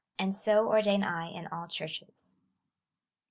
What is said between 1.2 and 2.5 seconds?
in all churches.